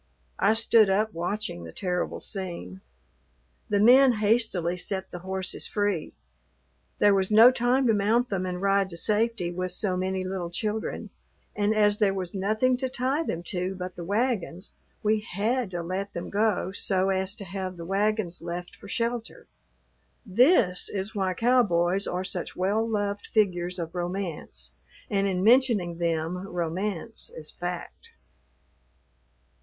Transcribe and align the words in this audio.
I 0.39 0.55
stood 0.55 0.89
up 0.89 1.13
watching 1.13 1.63
the 1.63 1.71
terrible 1.71 2.21
scene. 2.21 2.81
The 3.69 3.79
men 3.79 4.13
hastily 4.13 4.75
set 4.75 5.11
the 5.11 5.19
horses 5.19 5.67
free. 5.67 6.13
There 6.97 7.13
was 7.13 7.29
no 7.29 7.51
time 7.51 7.85
to 7.85 7.93
mount 7.93 8.29
them 8.31 8.47
and 8.47 8.59
ride 8.59 8.89
to 8.89 8.97
safety 8.97 9.51
with 9.51 9.71
so 9.71 9.95
many 9.95 10.23
little 10.23 10.49
children, 10.49 11.11
and 11.55 11.75
as 11.75 11.99
there 11.99 12.15
was 12.15 12.33
nothing 12.33 12.77
to 12.77 12.89
tie 12.89 13.21
them 13.21 13.43
to 13.53 13.75
but 13.75 13.95
the 13.95 14.03
wagons; 14.03 14.73
we 15.03 15.19
had 15.19 15.69
to 15.69 15.83
let 15.83 16.13
them 16.13 16.31
go 16.31 16.71
so 16.71 17.09
as 17.11 17.35
to 17.35 17.45
have 17.45 17.77
the 17.77 17.85
wagons 17.85 18.41
left 18.41 18.75
for 18.77 18.87
shelter. 18.87 19.45
This 20.25 20.89
is 20.89 21.13
why 21.13 21.35
cowboys 21.35 22.07
are 22.07 22.23
such 22.23 22.55
well 22.55 22.89
loved 22.89 23.27
figures 23.27 23.77
of 23.77 23.93
romance 23.93 24.73
and 25.11 25.27
in 25.27 25.43
mentioning 25.43 25.99
them 25.99 26.39
romance 26.47 27.29
is 27.37 27.51
fact. 27.51 28.09